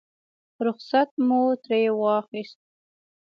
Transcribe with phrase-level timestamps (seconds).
[0.65, 2.59] رخصت مو ترې واخیست.